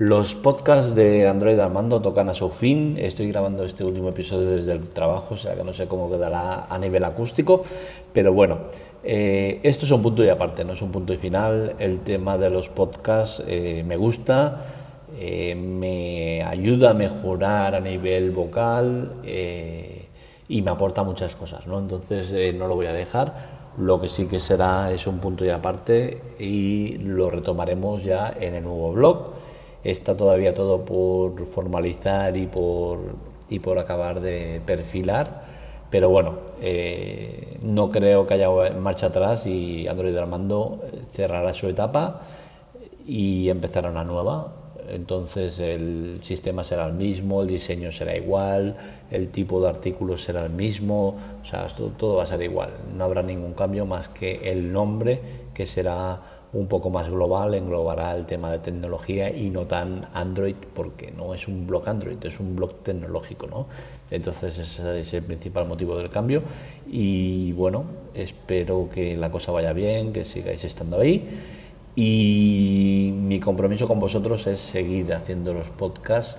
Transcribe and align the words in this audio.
Los 0.00 0.36
podcasts 0.36 0.94
de 0.94 1.26
Android 1.26 1.58
Armando 1.58 2.00
tocan 2.00 2.28
a 2.28 2.34
su 2.34 2.50
fin. 2.50 2.96
Estoy 3.00 3.32
grabando 3.32 3.64
este 3.64 3.82
último 3.82 4.10
episodio 4.10 4.50
desde 4.50 4.70
el 4.70 4.90
trabajo, 4.90 5.34
o 5.34 5.36
sea 5.36 5.56
que 5.56 5.64
no 5.64 5.72
sé 5.72 5.88
cómo 5.88 6.08
quedará 6.08 6.66
a 6.66 6.78
nivel 6.78 7.02
acústico, 7.02 7.64
pero 8.12 8.32
bueno, 8.32 8.58
eh, 9.02 9.58
esto 9.64 9.86
es 9.86 9.90
un 9.90 10.00
punto 10.00 10.22
y 10.22 10.28
aparte, 10.28 10.64
no 10.64 10.74
es 10.74 10.82
un 10.82 10.92
punto 10.92 11.12
y 11.12 11.16
final. 11.16 11.74
El 11.80 11.98
tema 12.02 12.38
de 12.38 12.48
los 12.48 12.68
podcasts 12.68 13.42
eh, 13.44 13.82
me 13.84 13.96
gusta, 13.96 14.66
eh, 15.18 15.56
me 15.56 16.44
ayuda 16.44 16.90
a 16.90 16.94
mejorar 16.94 17.74
a 17.74 17.80
nivel 17.80 18.30
vocal 18.30 19.14
y 19.24 20.62
me 20.62 20.70
aporta 20.70 21.02
muchas 21.02 21.34
cosas, 21.34 21.66
¿no? 21.66 21.76
Entonces 21.80 22.54
no 22.54 22.68
lo 22.68 22.76
voy 22.76 22.86
a 22.86 22.92
dejar. 22.92 23.34
Lo 23.78 24.00
que 24.00 24.06
sí 24.06 24.26
que 24.26 24.38
será 24.38 24.92
es 24.92 25.08
un 25.08 25.18
punto 25.18 25.44
y 25.44 25.50
aparte 25.50 26.36
y 26.38 26.98
lo 26.98 27.30
retomaremos 27.30 28.04
ya 28.04 28.32
en 28.38 28.54
el 28.54 28.62
nuevo 28.62 28.92
blog 28.92 29.37
está 29.84 30.16
todavía 30.16 30.54
todo 30.54 30.84
por 30.84 31.44
formalizar 31.46 32.36
y 32.36 32.46
por, 32.46 32.98
y 33.48 33.58
por 33.58 33.78
acabar 33.78 34.20
de 34.20 34.60
perfilar. 34.64 35.58
Pero 35.90 36.10
bueno, 36.10 36.40
eh, 36.60 37.58
no 37.62 37.90
creo 37.90 38.26
que 38.26 38.34
haya 38.34 38.50
marcha 38.78 39.06
atrás 39.06 39.46
y 39.46 39.88
Android 39.88 40.16
Armando 40.16 40.84
cerrará 41.12 41.52
su 41.54 41.68
etapa 41.68 42.20
y 43.06 43.48
empezará 43.48 43.90
una 43.90 44.04
nueva. 44.04 44.54
Entonces 44.90 45.58
el 45.60 46.20
sistema 46.22 46.64
será 46.64 46.86
el 46.86 46.94
mismo, 46.94 47.42
el 47.42 47.48
diseño 47.48 47.92
será 47.92 48.16
igual, 48.16 48.76
el 49.10 49.28
tipo 49.28 49.60
de 49.60 49.68
artículos 49.68 50.22
será 50.22 50.44
el 50.44 50.50
mismo, 50.50 51.16
o 51.42 51.44
sea, 51.44 51.66
todo, 51.68 51.88
todo 51.88 52.16
va 52.16 52.22
a 52.22 52.26
ser 52.26 52.42
igual. 52.42 52.70
No 52.96 53.04
habrá 53.04 53.22
ningún 53.22 53.52
cambio 53.52 53.84
más 53.86 54.08
que 54.08 54.50
el 54.50 54.72
nombre 54.72 55.20
que 55.52 55.66
será 55.66 56.37
un 56.52 56.66
poco 56.66 56.90
más 56.90 57.10
global, 57.10 57.54
englobará 57.54 58.14
el 58.14 58.24
tema 58.24 58.50
de 58.50 58.58
tecnología 58.58 59.30
y 59.30 59.50
no 59.50 59.66
tan 59.66 60.08
Android, 60.14 60.56
porque 60.74 61.10
no 61.10 61.34
es 61.34 61.46
un 61.46 61.66
blog 61.66 61.88
Android, 61.88 62.16
es 62.24 62.40
un 62.40 62.56
blog 62.56 62.82
tecnológico, 62.82 63.46
¿no? 63.46 63.66
Entonces 64.10 64.58
ese 64.58 65.00
es 65.00 65.14
el 65.14 65.22
principal 65.22 65.66
motivo 65.66 65.96
del 65.96 66.08
cambio 66.08 66.42
y 66.90 67.52
bueno, 67.52 67.84
espero 68.14 68.88
que 68.92 69.16
la 69.16 69.30
cosa 69.30 69.52
vaya 69.52 69.72
bien, 69.72 70.12
que 70.12 70.24
sigáis 70.24 70.64
estando 70.64 70.98
ahí 70.98 71.28
y 71.94 73.12
mi 73.12 73.40
compromiso 73.40 73.86
con 73.86 74.00
vosotros 74.00 74.46
es 74.46 74.58
seguir 74.58 75.12
haciendo 75.12 75.52
los 75.52 75.68
podcasts 75.68 76.36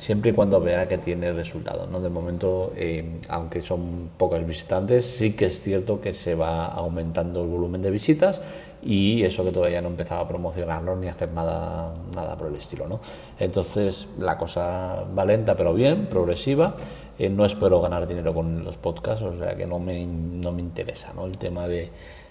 siempre 0.00 0.30
y 0.30 0.34
cuando 0.34 0.60
vea 0.60 0.88
que 0.88 0.96
tiene 0.96 1.30
resultados. 1.32 1.88
¿no? 1.90 2.00
De 2.00 2.08
momento, 2.08 2.72
eh, 2.74 3.20
aunque 3.28 3.60
son 3.60 4.08
pocos 4.16 4.44
visitantes, 4.46 5.04
sí 5.04 5.32
que 5.34 5.44
es 5.44 5.60
cierto 5.60 6.00
que 6.00 6.14
se 6.14 6.34
va 6.34 6.66
aumentando 6.66 7.42
el 7.42 7.48
volumen 7.48 7.82
de 7.82 7.90
visitas 7.90 8.40
y 8.82 9.22
eso 9.24 9.44
que 9.44 9.52
todavía 9.52 9.82
no 9.82 9.88
empezaba 9.88 10.22
a 10.22 10.28
promocionarlo 10.28 10.96
ni 10.96 11.08
a 11.08 11.10
hacer 11.10 11.30
nada, 11.32 11.94
nada 12.14 12.34
por 12.34 12.48
el 12.48 12.54
estilo. 12.54 12.88
¿no? 12.88 13.00
Entonces 13.38 14.08
la 14.18 14.38
cosa 14.38 15.04
va 15.16 15.24
lenta 15.26 15.54
pero 15.54 15.74
bien, 15.74 16.06
progresiva. 16.06 16.74
Eh, 17.18 17.28
no 17.28 17.44
espero 17.44 17.82
ganar 17.82 18.06
dinero 18.06 18.32
con 18.32 18.64
los 18.64 18.78
podcasts, 18.78 19.22
o 19.22 19.38
sea 19.38 19.54
que 19.54 19.66
no 19.66 19.78
me, 19.78 20.06
no 20.06 20.50
me 20.50 20.62
interesa 20.62 21.12
¿no? 21.14 21.26
el 21.26 21.36
tema 21.36 21.68
de 21.68 21.90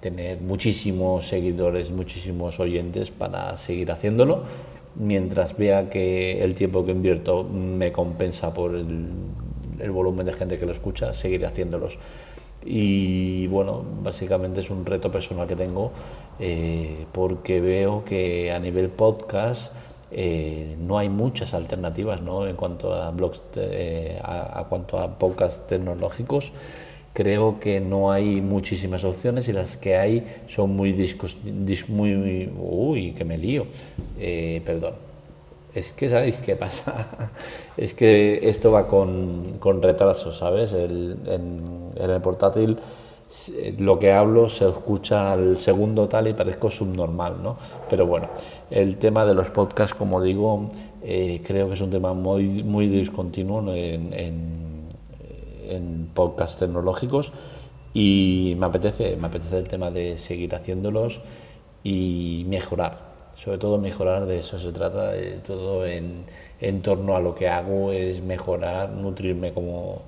tener 0.00 0.40
muchísimos 0.40 1.26
seguidores, 1.26 1.90
muchísimos 1.90 2.58
oyentes 2.58 3.10
para 3.10 3.54
seguir 3.58 3.92
haciéndolo, 3.92 4.44
mientras 4.94 5.56
vea 5.56 5.90
que 5.90 6.42
el 6.42 6.54
tiempo 6.54 6.84
que 6.84 6.92
invierto 6.92 7.44
me 7.44 7.92
compensa 7.92 8.52
por 8.52 8.74
el, 8.74 9.08
el 9.78 9.90
volumen 9.90 10.26
de 10.26 10.32
gente 10.32 10.58
que 10.58 10.66
lo 10.66 10.72
escucha, 10.72 11.14
seguiré 11.14 11.46
haciéndolos 11.46 11.98
y 12.64 13.46
bueno, 13.46 13.82
básicamente 14.02 14.60
es 14.60 14.70
un 14.70 14.84
reto 14.84 15.10
personal 15.10 15.46
que 15.46 15.56
tengo 15.56 15.92
eh, 16.38 17.06
porque 17.12 17.60
veo 17.60 18.04
que 18.04 18.52
a 18.52 18.58
nivel 18.58 18.90
podcast 18.90 19.72
eh, 20.10 20.76
no 20.78 20.98
hay 20.98 21.08
muchas 21.08 21.54
alternativas 21.54 22.20
¿no? 22.20 22.46
en 22.46 22.56
cuanto 22.56 22.92
a 22.94 23.10
blogs, 23.12 23.40
eh, 23.56 24.20
a, 24.22 24.66
cuanto 24.68 24.98
a 24.98 25.18
podcasts 25.18 25.66
tecnológicos. 25.66 26.52
Creo 27.12 27.58
que 27.58 27.80
no 27.80 28.12
hay 28.12 28.40
muchísimas 28.40 29.04
opciones 29.04 29.48
y 29.48 29.52
las 29.52 29.76
que 29.76 29.96
hay 29.96 30.24
son 30.46 30.76
muy 30.76 30.92
discos, 30.92 31.36
muy, 31.88 32.50
uy, 32.56 33.12
que 33.12 33.24
me 33.24 33.36
lío, 33.36 33.66
perdón 34.64 35.10
es 35.74 35.92
que, 35.92 36.08
¿sabéis 36.08 36.36
qué 36.38 36.56
pasa? 36.56 37.30
es 37.76 37.94
que 37.94 38.48
esto 38.48 38.72
va 38.72 38.86
con, 38.86 39.58
con 39.58 39.82
retraso, 39.82 40.32
¿sabes? 40.32 40.72
El, 40.72 41.16
en, 41.26 41.90
el 41.96 42.20
portátil 42.20 42.76
lo 43.78 43.96
que 43.96 44.10
hablo 44.10 44.48
se 44.48 44.68
escucha 44.68 45.30
al 45.30 45.56
segundo 45.56 46.08
tal 46.08 46.26
y 46.26 46.32
parezco 46.32 46.68
subnormal, 46.68 47.40
¿no? 47.40 47.56
Pero 47.88 48.04
bueno, 48.04 48.26
el 48.72 48.96
tema 48.96 49.24
de 49.24 49.34
los 49.34 49.50
podcasts, 49.50 49.94
como 49.94 50.20
digo, 50.20 50.68
eh, 51.00 51.40
creo 51.44 51.68
que 51.68 51.74
es 51.74 51.80
un 51.80 51.90
tema 51.90 52.12
muy, 52.12 52.64
muy 52.64 52.88
discontinuo 52.88 53.72
en, 53.72 54.12
en, 54.12 54.69
en 55.70 56.08
podcasts 56.14 56.58
tecnológicos 56.58 57.32
y 57.94 58.54
me 58.58 58.66
apetece, 58.66 59.16
me 59.16 59.26
apetece 59.26 59.58
el 59.58 59.68
tema 59.68 59.90
de 59.90 60.18
seguir 60.18 60.54
haciéndolos 60.54 61.20
y 61.82 62.44
mejorar 62.48 63.10
sobre 63.40 63.56
todo 63.56 63.78
mejorar, 63.78 64.26
de 64.26 64.38
eso 64.40 64.58
se 64.58 64.70
trata, 64.70 65.12
todo 65.46 65.86
en, 65.86 66.24
en, 66.60 66.82
torno 66.82 67.16
a 67.16 67.20
lo 67.20 67.34
que 67.34 67.48
hago 67.48 67.90
es 67.90 68.22
mejorar, 68.22 68.90
nutrirme 68.90 69.54
como, 69.54 70.02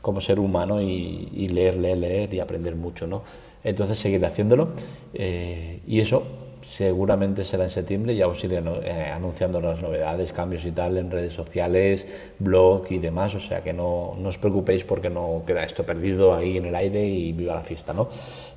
como 0.00 0.20
ser 0.20 0.38
humano 0.38 0.80
y, 0.80 1.28
y, 1.34 1.48
leer, 1.48 1.78
leer, 1.78 1.98
leer 1.98 2.34
y 2.34 2.38
aprender 2.38 2.76
mucho, 2.76 3.08
¿no? 3.08 3.24
Entonces 3.64 3.98
seguir 3.98 4.24
haciéndolo 4.24 4.68
eh, 5.14 5.80
y 5.84 5.98
eso 5.98 6.22
seguramente 6.68 7.44
será 7.44 7.64
en 7.64 7.70
septiembre, 7.70 8.16
ya 8.16 8.26
os 8.26 8.42
iré 8.42 8.58
eh, 8.58 9.10
anunciando 9.14 9.60
las 9.60 9.80
novedades, 9.80 10.32
cambios 10.32 10.66
y 10.66 10.72
tal 10.72 10.98
en 10.98 11.10
redes 11.10 11.32
sociales, 11.32 12.06
blog 12.38 12.84
y 12.90 12.98
demás, 12.98 13.34
o 13.34 13.40
sea 13.40 13.62
que 13.62 13.72
no, 13.72 14.10
os 14.10 14.38
preocupéis 14.38 14.84
porque 14.84 15.08
no 15.08 15.42
queda 15.46 15.62
esto 15.62 15.84
perdido 15.84 16.34
ahí 16.34 16.56
en 16.56 16.66
el 16.66 16.74
aire 16.74 17.06
y 17.06 17.32
viva 17.32 17.54
la 17.54 17.62
fiesta, 17.62 17.92
¿no? 17.92 18.08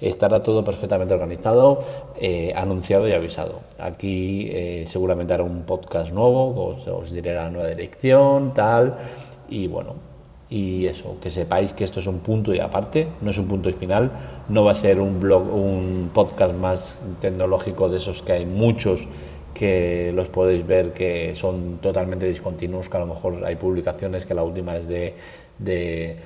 Estará 0.02 0.42
todo 0.42 0.64
perfectamente 0.64 1.14
organizado, 1.14 1.80
eh, 2.20 2.52
anunciado 2.56 3.08
y 3.08 3.12
avisado. 3.12 3.62
Aquí 3.78 4.50
eh, 4.52 4.86
seguramente 4.88 5.34
hará 5.34 5.44
un 5.44 5.64
podcast 5.64 6.12
nuevo, 6.12 6.76
os 6.88 7.12
diré 7.12 7.36
la 7.36 7.50
nueva 7.50 7.70
dirección, 7.70 8.54
tal, 8.54 8.96
y 9.50 9.68
bueno, 9.68 10.09
y 10.50 10.88
eso, 10.88 11.18
que 11.22 11.30
sepáis 11.30 11.74
que 11.74 11.84
esto 11.84 12.00
es 12.00 12.08
un 12.08 12.20
punto 12.20 12.54
y 12.54 12.60
aparte, 12.60 13.08
no 13.22 13.30
es 13.30 13.38
un 13.38 13.48
punto 13.48 13.70
y 13.70 13.74
final, 13.74 14.12
no 14.50 14.64
va 14.64 14.72
a 14.72 14.76
ser 14.76 15.00
un 15.00 15.20
blog, 15.20 15.54
un 15.54 16.10
podcast 16.14 16.56
más 16.56 17.02
tecnológico 17.22 17.88
de 17.88 17.98
esos 17.98 18.24
que 18.24 18.32
hay 18.34 18.46
muchos 18.46 19.08
que 19.54 20.12
los 20.16 20.30
podéis 20.30 20.66
ver 20.66 20.94
que 20.94 21.34
son 21.36 21.78
totalmente 21.82 22.28
discontinuos, 22.28 22.90
que 22.90 22.98
a 22.98 23.02
lo 23.02 23.08
mejor 23.08 23.46
hay 23.46 23.58
publicaciones 23.58 24.26
que 24.26 24.34
la 24.34 24.44
última 24.44 24.76
es 24.78 24.88
de, 24.88 25.16
de 25.60 26.18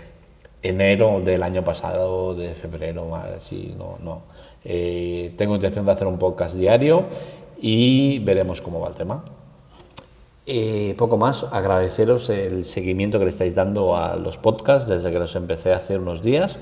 enero 0.62 1.22
del 1.24 1.44
año 1.44 1.64
pasado, 1.64 2.34
de 2.34 2.56
febrero, 2.56 3.16
así, 3.16 3.76
no, 3.78 3.98
no. 4.02 4.22
Eh, 4.64 5.34
tengo 5.38 5.56
intención 5.56 5.86
de 5.86 5.92
hacer 5.92 6.08
un 6.08 6.18
podcast 6.18 6.56
diario 6.56 7.06
y 7.60 8.20
veremos 8.20 8.62
cómo 8.62 8.80
va 8.80 8.90
el 8.90 8.94
tema. 8.94 9.24
Eh, 10.46 10.94
poco 10.98 11.18
más, 11.18 11.46
agradeceros 11.52 12.30
el 12.30 12.66
seguimiento 12.66 13.18
que 13.18 13.26
le 13.26 13.30
estáis 13.30 13.56
dando 13.56 13.96
a 13.96 14.18
los 14.18 14.38
podcasts 14.38 14.90
desde 14.90 15.12
que 15.12 15.20
los 15.20 15.36
empecé 15.36 15.72
a 15.72 15.78
hacer 15.78 16.00
unos 16.00 16.22
días. 16.22 16.60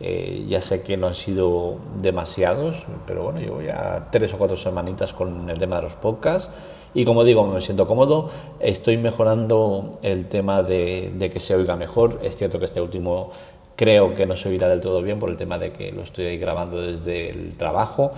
Eh, 0.00 0.46
ya 0.48 0.60
sé 0.60 0.82
que 0.82 0.96
no 0.96 1.08
han 1.08 1.14
sido 1.14 1.76
demasiados, 2.00 2.86
pero 3.06 3.24
bueno, 3.24 3.38
llevo 3.38 3.60
ya 3.60 4.08
tres 4.10 4.32
o 4.34 4.38
cuatro 4.38 4.56
semanitas 4.56 5.12
con 5.12 5.48
el 5.48 5.58
tema 5.58 5.76
de 5.76 5.82
los 5.82 5.94
podcasts 5.94 6.48
y 6.94 7.04
como 7.04 7.22
digo, 7.22 7.44
me 7.46 7.60
siento 7.60 7.86
cómodo, 7.86 8.30
estoy 8.58 8.96
mejorando 8.96 9.98
el 10.02 10.26
tema 10.26 10.62
de, 10.62 11.12
de 11.14 11.30
que 11.30 11.38
se 11.38 11.54
oiga 11.54 11.76
mejor. 11.76 12.18
Es 12.22 12.36
cierto 12.36 12.58
que 12.58 12.64
este 12.64 12.80
último 12.80 13.30
creo 13.76 14.14
que 14.14 14.26
no 14.26 14.34
se 14.34 14.48
oirá 14.48 14.68
del 14.68 14.80
todo 14.80 15.02
bien 15.02 15.18
por 15.18 15.30
el 15.30 15.36
tema 15.36 15.58
de 15.58 15.70
que 15.70 15.92
lo 15.92 16.02
estoy 16.02 16.36
grabando 16.38 16.80
desde 16.80 17.30
el 17.30 17.56
trabajo 17.56 18.12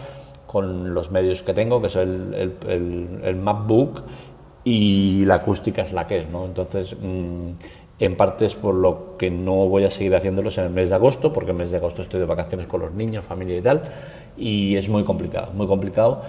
con 0.46 0.94
los 0.94 1.10
medios 1.10 1.42
que 1.42 1.52
tengo, 1.52 1.80
que 1.80 1.88
es 1.88 1.96
el, 1.96 2.34
el, 2.34 2.70
el, 2.70 3.20
el 3.24 3.36
MacBook 3.36 4.02
y 4.64 5.24
la 5.24 5.36
acústica 5.36 5.82
es 5.82 5.92
la 5.92 6.06
que 6.06 6.20
es, 6.20 6.28
¿no? 6.28 6.44
Entonces, 6.44 6.97
mm, 7.00 7.50
en 7.98 8.16
parte 8.16 8.47
es 8.47 8.54
por 8.54 8.74
lo 8.74 9.16
que 9.16 9.30
no 9.30 9.68
voy 9.68 9.84
a 9.84 9.91
seguir 9.91 10.14
haciéndolos 10.14 10.59
en 10.59 10.64
el 10.64 10.70
mes 10.70 10.88
de 10.88 10.97
agosto, 10.97 11.32
porque 11.32 11.53
el 11.53 11.56
mes 11.56 11.70
de 11.70 11.76
agosto 11.76 12.03
estoy 12.03 12.20
de 12.20 12.26
vacaciones 12.26 12.66
con 12.66 12.80
los 12.80 12.92
niños, 12.92 13.24
familia 13.24 13.56
y 13.56 13.62
tal, 13.62 13.82
y 14.36 14.76
es 14.76 14.88
muy 14.88 15.04
complicado, 15.04 15.53
muy 15.53 15.66
complicado. 15.66 16.22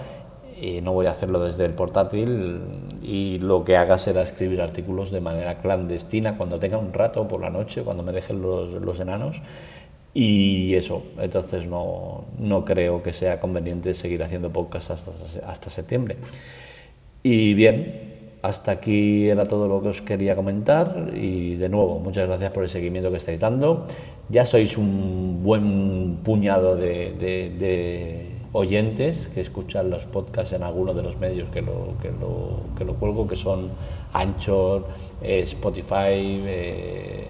No 0.82 0.92
voy 0.94 1.04
a 1.06 1.10
hacerlo 1.10 1.44
desde 1.44 1.66
el 1.66 1.72
portátil 1.72 2.60
y 3.02 3.38
lo 3.38 3.64
que 3.64 3.76
haga 3.76 3.98
será 3.98 4.22
escribir 4.22 4.62
artículos 4.62 5.10
de 5.10 5.20
manera 5.20 5.58
clandestina 5.58 6.38
cuando 6.38 6.58
tenga 6.58 6.78
un 6.78 6.94
rato 6.94 7.28
por 7.28 7.40
la 7.40 7.50
noche, 7.50 7.82
cuando 7.82 8.02
me 8.02 8.12
dejen 8.12 8.40
los, 8.40 8.70
los 8.70 8.98
enanos. 8.98 9.42
Y 10.14 10.74
eso, 10.74 11.02
entonces 11.18 11.66
no, 11.66 12.24
no 12.38 12.64
creo 12.64 13.02
que 13.02 13.12
sea 13.12 13.40
conveniente 13.40 13.92
seguir 13.94 14.22
haciendo 14.22 14.50
podcast 14.50 14.92
hasta, 14.92 15.10
hasta 15.46 15.68
septiembre. 15.68 16.16
Y 17.22 17.52
bien, 17.54 18.13
hasta 18.44 18.72
aquí 18.72 19.26
era 19.30 19.46
todo 19.46 19.68
lo 19.68 19.80
que 19.80 19.88
os 19.88 20.02
quería 20.02 20.36
comentar 20.36 21.12
y 21.14 21.54
de 21.54 21.70
nuevo, 21.70 21.98
muchas 21.98 22.28
gracias 22.28 22.52
por 22.52 22.62
el 22.62 22.68
seguimiento 22.68 23.10
que 23.10 23.16
estáis 23.16 23.40
dando. 23.40 23.86
Ya 24.28 24.44
sois 24.44 24.76
un 24.76 25.42
buen 25.42 26.18
puñado 26.22 26.76
de, 26.76 28.36
oyentes 28.52 29.30
que 29.32 29.40
escuchan 29.40 29.88
los 29.88 30.04
podcasts 30.04 30.52
en 30.52 30.62
alguno 30.62 30.92
de 30.92 31.02
los 31.02 31.16
medios 31.16 31.48
que 31.48 31.62
lo, 31.62 31.94
que 32.02 32.84
lo, 32.84 32.94
cuelgo, 32.96 33.26
que 33.26 33.34
son 33.34 33.70
Anchor, 34.12 34.88
eh, 35.22 35.40
Spotify, 35.40 36.44
eh, 36.44 37.28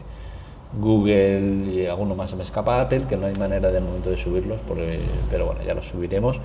Google 0.81 1.75
y 1.77 1.87
alguno 1.87 2.17
más 2.17 2.31
se 2.31 2.37
me 2.37 2.43
escapa 2.43 2.81
Apple, 2.81 3.05
que 3.09 3.17
no 3.17 3.27
hay 3.27 3.37
manera 3.37 3.71
de 3.71 3.81
momento 3.81 4.11
de 4.11 4.17
subirlos, 4.17 4.63
pero 5.31 5.47
bueno, 5.47 5.61
ya 5.65 5.75
los 5.75 5.87
subiremos. 5.87 6.41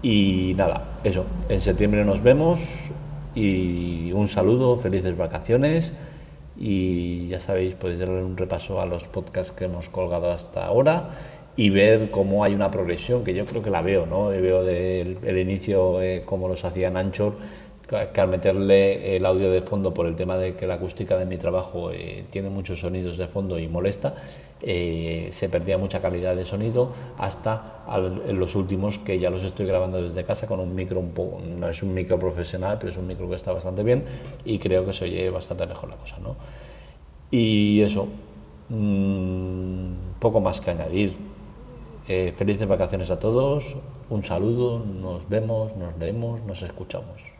Y 0.00 0.54
nada, 0.56 1.00
eso, 1.04 1.26
en 1.50 1.60
septiembre 1.60 2.06
nos 2.06 2.22
vemos 2.22 2.90
y 3.38 4.12
un 4.12 4.26
saludo, 4.28 4.76
felices 4.76 5.16
vacaciones 5.16 5.92
y 6.58 7.28
ya 7.28 7.38
sabéis, 7.38 7.74
podéis 7.74 8.00
darle 8.00 8.22
un 8.24 8.36
repaso 8.36 8.80
a 8.80 8.86
los 8.86 9.04
podcasts 9.04 9.52
que 9.52 9.66
hemos 9.66 9.88
colgado 9.88 10.30
hasta 10.30 10.66
ahora 10.66 11.10
y 11.56 11.70
ver 11.70 12.10
cómo 12.10 12.42
hay 12.42 12.54
una 12.54 12.70
progresión, 12.70 13.22
que 13.22 13.34
yo 13.34 13.44
creo 13.44 13.62
que 13.62 13.70
la 13.70 13.82
veo, 13.82 14.06
¿no? 14.06 14.28
Veo 14.28 14.64
del 14.64 15.18
el 15.22 15.38
inicio 15.38 16.02
eh, 16.02 16.22
como 16.24 16.48
los 16.48 16.64
hacían 16.64 16.96
Anchor, 16.96 17.34
que 17.88 18.20
al 18.20 18.28
meterle 18.28 19.16
el 19.16 19.24
audio 19.24 19.50
de 19.50 19.62
fondo 19.62 19.94
por 19.94 20.06
el 20.06 20.14
tema 20.14 20.36
de 20.36 20.54
que 20.54 20.66
la 20.66 20.74
acústica 20.74 21.16
de 21.16 21.24
mi 21.24 21.38
trabajo 21.38 21.90
eh, 21.90 22.26
tiene 22.28 22.50
muchos 22.50 22.80
sonidos 22.80 23.16
de 23.16 23.26
fondo 23.26 23.58
y 23.58 23.66
molesta, 23.66 24.14
eh, 24.60 25.28
se 25.32 25.48
perdía 25.48 25.78
mucha 25.78 26.00
calidad 26.02 26.36
de 26.36 26.44
sonido 26.44 26.92
hasta 27.16 27.84
los 28.30 28.54
últimos 28.56 28.98
que 28.98 29.18
ya 29.18 29.30
los 29.30 29.42
estoy 29.42 29.64
grabando 29.64 30.02
desde 30.02 30.22
casa 30.24 30.46
con 30.46 30.60
un 30.60 30.74
micro 30.74 31.00
un 31.00 31.12
poco, 31.12 31.40
no 31.40 31.66
es 31.66 31.82
un 31.82 31.94
micro 31.94 32.18
profesional, 32.18 32.76
pero 32.78 32.92
es 32.92 32.98
un 32.98 33.06
micro 33.06 33.26
que 33.26 33.36
está 33.36 33.52
bastante 33.52 33.82
bien 33.82 34.04
y 34.44 34.58
creo 34.58 34.84
que 34.84 34.92
se 34.92 35.06
oye 35.06 35.30
bastante 35.30 35.66
mejor 35.66 35.88
la 35.88 35.96
cosa, 35.96 36.18
¿no? 36.18 36.36
Y 37.30 37.80
eso, 37.80 38.08
mmm, 38.68 39.92
poco 40.18 40.40
más 40.40 40.60
que 40.60 40.72
añadir. 40.72 41.12
Eh, 42.06 42.32
felices 42.34 42.66
vacaciones 42.66 43.10
a 43.10 43.18
todos, 43.18 43.76
un 44.08 44.24
saludo, 44.24 44.78
nos 44.78 45.28
vemos, 45.28 45.76
nos 45.76 45.96
leemos, 45.98 46.42
nos 46.44 46.62
escuchamos. 46.62 47.37